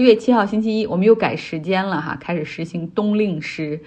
[0.00, 3.78] 一月七号星期一，我们又改时间了哈，开始实行冬令时。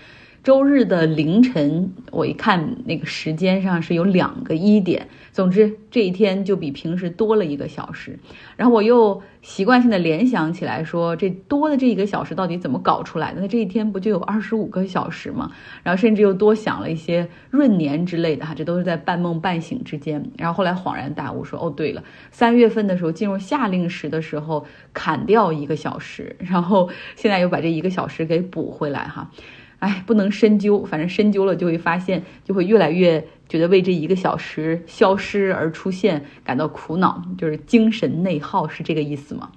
[0.43, 8.19] 周日的凌晨，我一看那个时间上是有两个一点，总之这一天就比平时多了一个小时。
[8.57, 13.39] 然后我又习惯性的联想起来，说这多的这一个小时到底怎么搞出来的？
[13.39, 15.49] 那这一天不就有二十五个小时吗？
[15.81, 20.29] 然后甚至又多想了一些闰年之类的哈，这都是在半梦半醒之间。
[20.37, 29.31] 然后后来恍然大悟，说哦对了，三月份的时候进入夏令时的时候砍掉一个小时，然后现在又把这一个小时给补回来哈。
[29.83, 39.51] 哎，不能深究，反正深究了就会发现，就会越来越觉得为这一个小时消失而出现感到苦恼，就是精神内耗，是这个意思吗？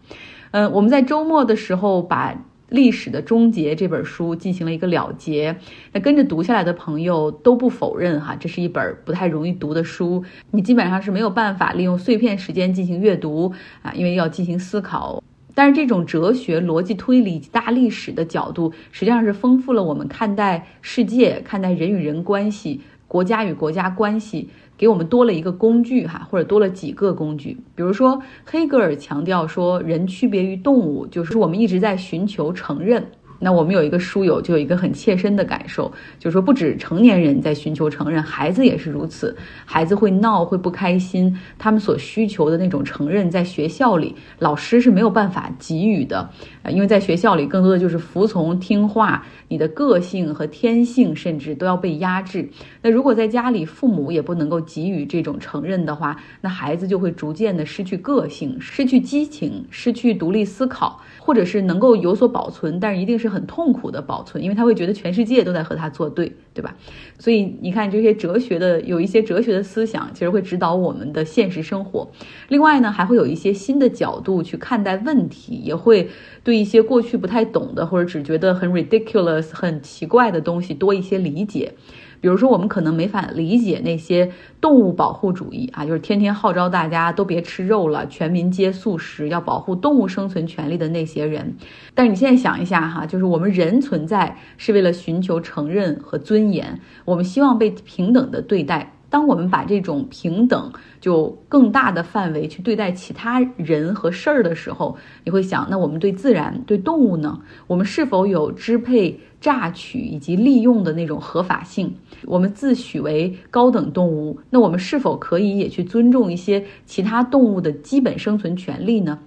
[0.50, 2.32] 嗯，我们在周末的时候把
[2.70, 5.54] 《历史的终结》这本书进行了一个了结，
[5.92, 15.22] 那跟着读下来的朋友都不否认哈，这是一本不太容易读的书，你基本上是没有办法利用碎片时间进行阅读啊，因为要进行思考。
[15.56, 27.56] 但是这种哲学、逻辑推理以及大历史的角度，实际上是丰富了我们看待世界、看待人与人关系、国家与国家关系，给我们多了一个工具哈，或者多了几个工具。
[27.74, 33.06] 比如说，黑格尔强调说，人区别于动物，就是我们一直在寻求承认。
[33.38, 39.36] 那我们有一个书友就有一个很切身的感受，就是说不止成年人在寻求承认，孩子也是如此。
[39.64, 46.30] 孩子会闹，会不开心，他们所需求的那种承认，在学校里老师是没有办法给予的，
[46.70, 52.48] 因为在学校里更多的就是服从听话，你的个性和天性甚至都要被压制。
[52.82, 61.00] 那如果在家里父母也不能够给予这种承认的话，那孩子就会逐渐的失去个性，失去激情，失去独立思考。
[61.18, 66.76] 或者是能够有所保存，但是一定是很痛苦的保存，因为他会觉得全世界都在和他作对，对吧？
[67.18, 72.10] 所以你看这些哲学的有一些哲学的思想，其实会指导我们的现实生活。
[72.48, 76.08] 另外呢，还会有一些新的角度去看待问题，也会
[76.42, 81.72] 对一些过去不太懂的或者只觉得很 ridiculous 很奇怪的东西多一些理解。
[82.20, 91.56] 比如说，我们可能没法理解那些动物保护主义啊，就是天天号召大家都别吃肉了，全民皆素食，要保护动物生存权利的那些人。
[91.94, 98.92] 但是你现在想一下哈，就是我们人存在是为了寻求承认和尊严，我们希望被平等的对待。
[99.16, 104.94] 当我们把这种平等就更大的范围去对待其他人和事儿的时候，
[105.24, 107.40] 你会想，那我们对自然、对动物呢？
[107.66, 109.18] 我们是否有支配？
[109.40, 111.94] 榨取以及利用的那种合法性，
[112.24, 119.18] 我们自诩为高等动物，那我们是否可以也去尊重一些其他动物的基本生存权利呢？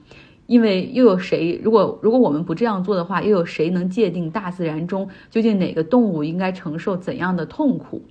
[0.46, 8.02] 因为又有谁，如果如果我们不这样做的话，又有谁能界定大自然中究竟哪个动物应该承受怎样的痛苦？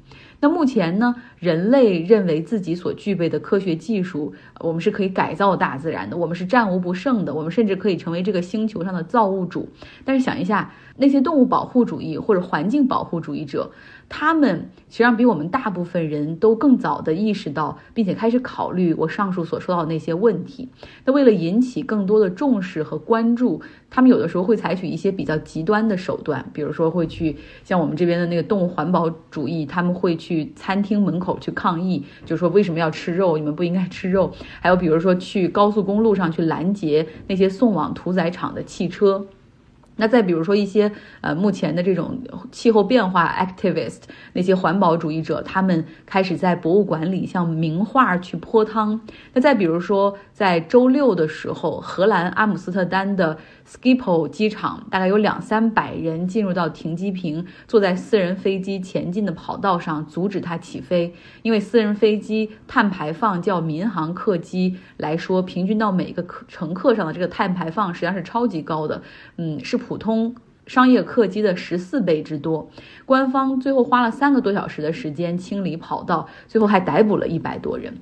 [0.41, 1.15] 那目前呢？
[1.38, 9.69] 人类认为自己所具备的科学技术，我们是可以改造大自然的，我们是战无不胜的，我们甚至可以成为这个星球上的造物主。
[10.04, 13.71] 但是想一下，那些动物保护主义或者环境保护主义者。
[14.10, 20.66] 他们实际上比我们大部分人都更早地意识到，并且开始考虑我上述所说到的那些问题。
[21.05, 23.60] 那为了引起更多的重视和关注，
[23.91, 33.39] 他们有的时候会采取一些比较极端的手段，比如说会去像我们这边的那个动物环保主义，他们会去去餐厅门口去抗议，就说为什么要吃肉？
[33.39, 34.31] 你们不应该吃肉。
[34.61, 39.27] 还有比如说去高速公路上去拦截那些送往屠宰场的汽车。
[40.00, 42.21] 那再比如说一些呃目前的这种
[42.53, 44.03] 气候变化 activist
[44.33, 49.00] 那些环保主义者，他们开始在博物馆里向名画去泼汤。
[49.33, 53.38] 那再比如说在周六的时候，荷兰阿姆斯特丹的
[53.69, 61.12] Schiphol 机场，大概有两三百人进入到停机坪，坐在私人飞机前进的跑道上阻止它起飞，
[61.43, 69.03] 因为私人飞机碳排放较民航客机来说，平均到每个客乘客上的这个碳排放实际上是超级高的，
[69.39, 69.79] 嗯是。
[69.79, 70.35] 普通
[70.67, 72.69] 商业客机的十四倍之多，
[73.06, 77.97] 官方最后花了三个多小时的时间清理跑道，最后还逮捕了一百多人。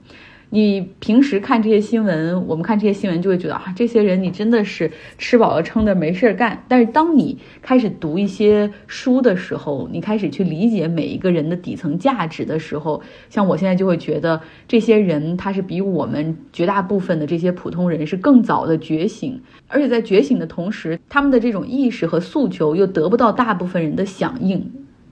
[0.50, 6.64] 你平时看这些新闻，我们看这些新闻就会觉得啊，这些人你真的是吃饱了撑的没事儿干。
[6.68, 24.64] 但是当你开始读一些书的时候，你开始去理解每一个人的底层价值的时候，像我现在就会觉得，这些人他是比我们绝大部分的这些普通人是更早的觉醒，而且在觉醒的同时，他们的这种意识和诉求又得不到大部分人的响应，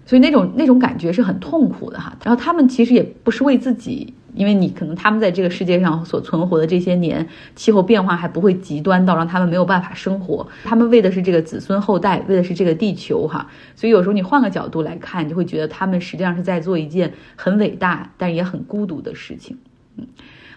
[0.07, 2.17] 所以那种那种感觉是很痛苦的哈。
[2.25, 4.15] 然后他们其实也不是为自己。
[4.35, 10.47] 因为你可能他们在这个世界上所存活的这些年，气候变化还不会极端到让他们没有办法生活。
[10.65, 13.49] 他们为的是这个子孙后代，为的是这个地球哈。
[13.75, 19.57] 所以有时候你换个角度来看，你就会觉得他们实际上是在做一件很伟大但也很孤独的事情。
[19.97, 20.07] 嗯。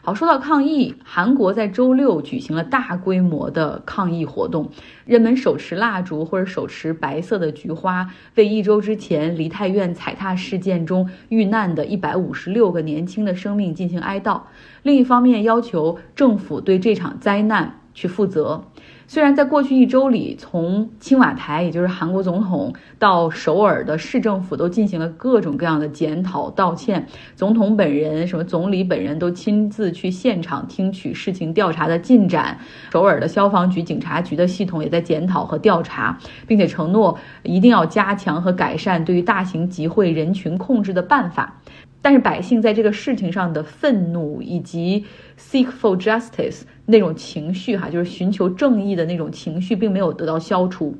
[0.07, 4.71] 好，说到抗议，韩国在周六举行了大规模的抗议活动，
[5.03, 14.43] 人们手持蜡烛或者手持白色的菊花，为一周之前梨泰院踩踏事件中遇难的一百五十六个年轻的生命进行哀悼。
[14.81, 18.63] 另一方面，要求政府对这场灾难去负责。
[19.09, 27.07] 虽然在过去一周里，从青瓦台，也就是韩国总统，到首尔的市政府，都进行了各种各样的检讨、道歉。
[27.33, 32.59] 总统本人、什么总理本人都亲自去现场听取事情调查的进展。
[32.91, 41.61] 首尔的消防局、警察局的系统也在检讨和调查，并且承诺一定要加强和改善对于大型集会人群控制的办法。
[42.01, 45.05] 但是百姓在这个事情上的愤怒以及
[45.37, 50.95] seek for justice 那种情绪，哈，就是寻求正义的那种情绪，并没有得到消除。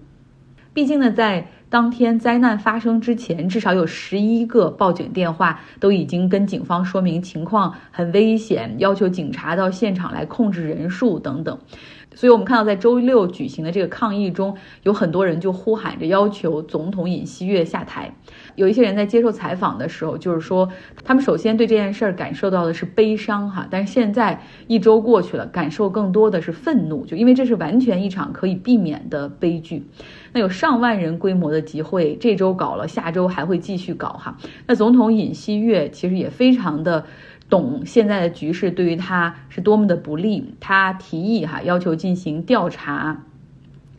[0.73, 11.57] 毕竟呢，在当天灾难发生之前，至少有十一个报警电话都已经跟警方说明情况很危险，要求警察到现场来控制人数等等。
[12.17, 18.11] 所以，我们看到在周六举行的这个抗议中，有很多人就呼喊着要求总统尹锡悦下台。
[18.55, 20.67] 有一些人在接受采访的时候，就是说，
[21.03, 29.85] 他们首先对这件事儿感受到的是悲伤哈，但是现在一周过去了，感受更多的是愤怒，就因为这是完全一场可以避免的悲剧。
[30.33, 34.35] 那有上万人规模的集会，这周搞了，下周还会继续搞哈。
[34.65, 37.05] 那总统尹锡悦其实也非常的。
[37.49, 43.23] 懂现在的局势对于他是多么的不利，他提议哈要求进行调查，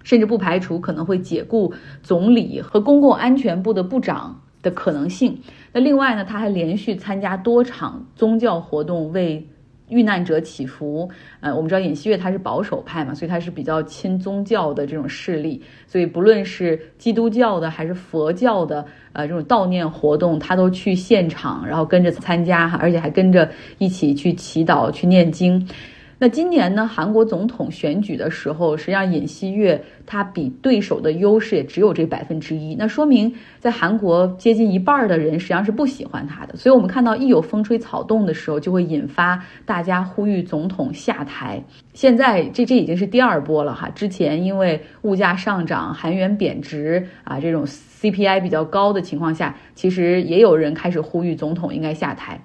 [0.02, 1.72] 甚至不排除可能会解雇
[2.02, 5.40] 总理和公共安全部的部长的可能性。
[5.72, 9.48] 那另外呢，他还连续参加多场宗教活动为。
[9.88, 11.08] 遇难者祈福，
[11.40, 25.66] 呃，我们知道尹锡悦他是保守派嘛，所以他是比较亲宗教的这种势力，所以不论是基督教的还是佛教的，呃，这种悼念活动，他都去现场，然后跟着参加，而且还跟着一起去祈祷、去念经。
[26.20, 36.56] 那今年呢，韩国总统选举的时候，实际上尹锡悦他比对手的优势也只有这百分之一，那说明在韩国接近一半的人实际上是不喜欢他的。
[36.56, 41.62] 所以我们看到一有风吹草动的时候，就会引发大家呼吁总统下台。
[41.94, 52.40] 现在这这已经是第二波了哈，之前因为物价上涨、韩元贬值啊这种 CPI 比较高的情况下，其实也有人开始呼吁总统应该下台。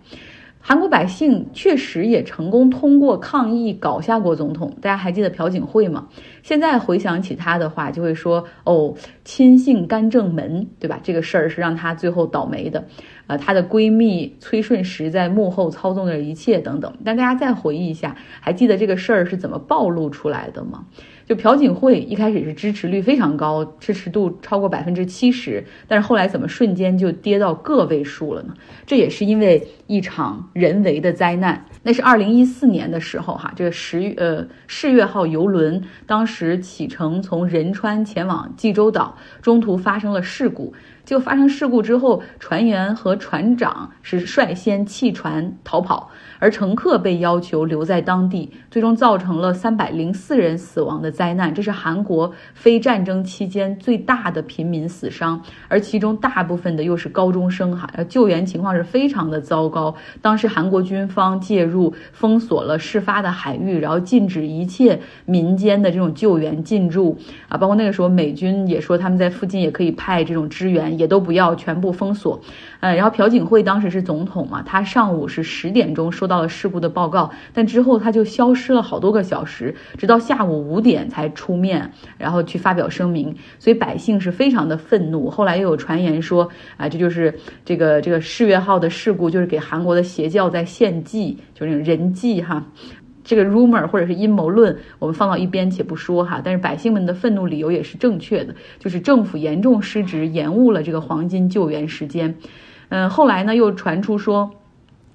[0.66, 6.08] 韩国百姓确实也成功通过抗议搞下过总统，大家还记得朴槿惠吗？
[6.42, 8.96] 现在回想起他的话，就会说哦，
[9.26, 10.98] 亲信干政门，对吧？
[11.04, 12.82] 这个事儿是让他最后倒霉的，
[13.28, 16.94] 呃，她的闺蜜崔顺实在幕后操纵着一切等等。
[17.04, 20.86] 但大家再回忆一下，还记得这个事儿是怎么暴露出来的吗？
[21.26, 28.54] 就朴槿惠一开始是支持率非常高，支持度超过百分之七十，但是后来怎么瞬间就跌到个位数了呢？
[28.86, 31.66] 这也是因为一场人为的灾难。
[31.82, 40.74] 那是二零一四年的时候，哈，这个十呃世越号游轮当时启程从仁川前往济州岛，中途发生了事故。
[41.06, 46.10] 就发生事故之后，船员和船长是率先弃船逃跑。
[46.40, 51.56] 而乘客被要求留在当地，最终造成了三百零四人死亡的灾难。
[51.56, 57.90] 这是韩国非战争期间最大的平民死伤，而其中大部分的又是高中生哈。
[58.10, 59.96] 救援情况是非常的糟糕。
[60.22, 67.18] 当时韩国军方介入，封锁了事发的海域，然后禁止一切民间的这种救援进入
[67.48, 67.58] 啊。
[67.58, 72.42] 包括那个时候美军也说他们在附近也可以派这种支援，也都不要，全部封锁。
[72.82, 85.30] 呃，然后然后朴槿惠当时是总统嘛，他上午是十点钟收到了事故的报告，但之后他就消失了好多个小时，直到下午五点才出面，然后去发表声明，所以百姓是非常的愤怒。
[85.30, 92.66] 后来又有传言说，啊，这就是这个这个世越号的事故，就是给韩国的邪教在献祭，就是那种人祭哈。
[93.26, 102.34] 这个 rumor 或者是阴谋论，我们放到一边且不说哈，但是百姓们的愤怒理由也是正确的，就是政府严重失职，延误了这个黄金救援时间。
[102.94, 104.52] 嗯，后来呢，又传出说，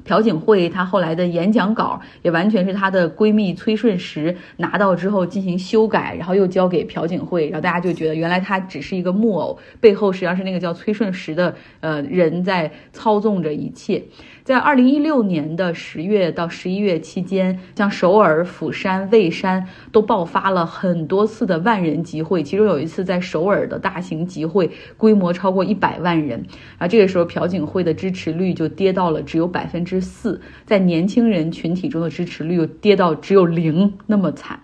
[0.09, 14.03] 朴槿惠她后来的演讲稿也完全是她的闺蜜崔顺实拿到之后进行修改，然后又交给朴槿惠，然后大家就觉得原来她只是一个木偶，背后实际上是那个叫崔顺实的呃人在操纵着一切。
[14.45, 26.47] 在二零一六年的十月到十一月期间，像首尔、釜山、蔚山都爆发了很多次的万人集会，其中有一次在首尔的大型集会，规模超过一百万人。
[26.79, 34.61] 啊，这个时候朴槿惠的支持率就跌到了只有百分之四，在年轻人群体中的支持率又跌到只有零，那么惨。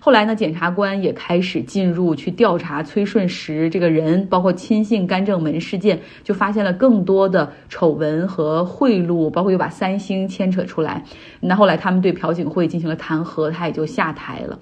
[0.00, 11.04] 后来呢，检察官也开始进入去调查崔顺实这个人，包括亲信干政门事件，就发现了更多的丑闻和贿赂，包括又把三星牵扯出来。
[11.40, 14.58] 那后来他们对朴槿惠进行了弹劾，他也就下台了。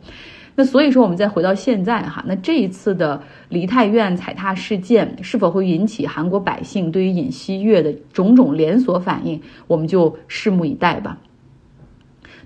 [0.58, 11.18] 那所以说，我们再回到现在哈，那这一次的梨泰院踩踏事件是否会引起韩国百姓对于尹锡悦的种种连锁反应，我们就拭目以待吧。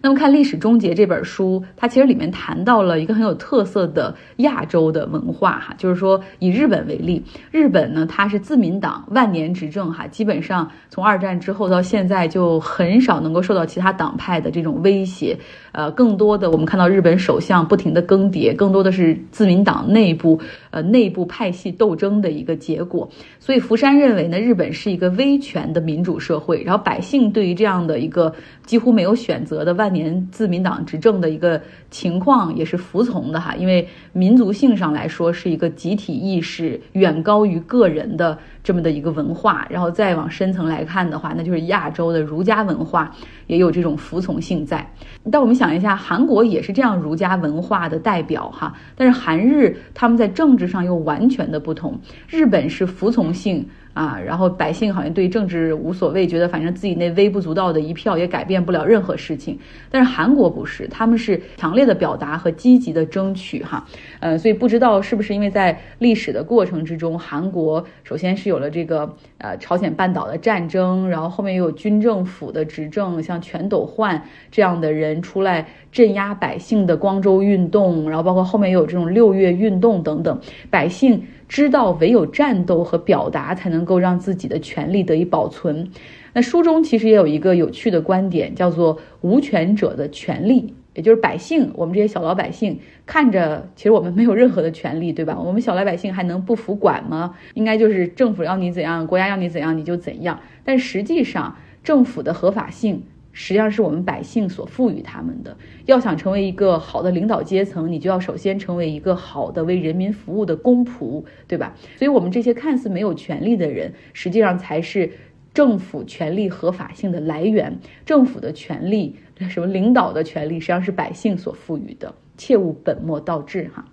[0.03, 15.37] 那么看《历史终结》这本书，它其实里面谈到了一个很有特色的亚洲的文化哈，就是说以日本为例，日本呢它是自民党万年执政哈，基本上从二战之后到现在就很少能够受到其他党派的这种威胁，
[15.73, 20.41] 呃，更多的我们看到日本首相不停的更迭，更多的是自民党内部
[20.71, 23.07] 呃内部派系斗争的一个结果。
[23.39, 28.33] 所以福山认为呢，日本是一个威权的民主社会，然后百姓对于这样的一个
[28.65, 43.15] 几乎没有选择的万年自民党执政的一个情况也是服从的哈，因为民族性上来说是一个集体意识远高于个人的这么的一个文化，然后再往深层来看的话，那就是亚洲的儒家文化
[43.47, 44.89] 也有这种服从性在。
[45.31, 53.69] 但我们想一下，韩国也是这样儒家文化的代表哈，但是韩日他们在政治上又完全的不同，日本是服从性。
[53.93, 59.59] 啊，然后百姓好像对政治无所谓，觉得反正自己那微不足道的一票也改变不了任何事情。
[59.91, 63.85] 但是韩国不是，他们是强烈的表达和积极的争取哈，
[64.21, 81.23] 呃，所以不知道是不是因为在历史的过程之中，韩国首先是有了这个呃朝鲜半岛的战争，然后后面又有军政府的执政，像全斗焕这样的人出来镇压百姓的光州运动，然后包括后面又有这种六月运动等等，百姓。
[81.51, 85.91] 知道唯有战斗和表达才能够让自己的权利得以保存。
[86.33, 95.37] 那书中其实也有一个有趣的观点，叫做无权者的权利，也就是百姓，我们这些小老百姓看着，其实我们没有任何的权利，对吧？
[95.45, 97.35] 我们小老百姓还能不服管吗？
[97.55, 100.39] 应该就是政府要你怎样，国家要你怎样，你就怎样。
[100.63, 103.03] 但实际上，政府的合法性。
[103.33, 105.57] 实际上是我们百姓所赋予他们的。
[105.87, 111.75] 要想成为一个好的领导阶层，你就要首先成为一个好的为人民服务的公仆，对吧？
[111.97, 115.11] 所以，我们这些看似没有权利的人，实际上才是
[115.53, 117.79] 政府权力合法性的来源。
[118.05, 119.17] 政府的权利，
[119.49, 123.85] 什么领导的权利，实际上是百姓所赋予的，切勿本末倒置，哈。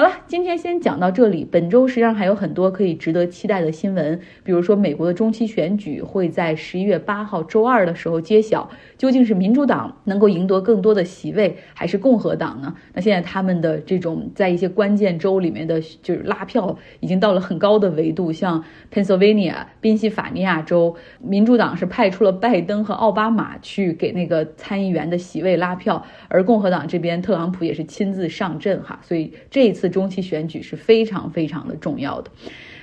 [0.00, 1.44] 好了，今天先讲到这里。
[1.44, 12.74] 本周实际上还有很多可以值得期待的新闻，比如说美国的中期选举会在十一月八号周二的时候揭晓，究竟是民主党能够赢得更多的席位，还是共和党呢？
[12.94, 29.80] 那现在他们的这种在一些关键州里面的就是拉票已经到了很高的维度，像 Pennsylvania 宾夕法尼亚州，民主党是派出了拜登和奥巴马去给那个参议员的席位拉票，而共和党这边特朗普也是亲自上阵哈，所以这一次。
[29.80, 32.30] 次中期选举是非常非常的重要的。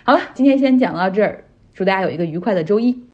[0.04, 3.02] 好了，今天先讲到这儿，祝大家有一个愉快的周一。